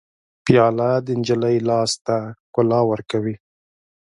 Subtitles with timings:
[0.45, 3.35] پیاله د نجلۍ لاس ته ښکلا ورکوي.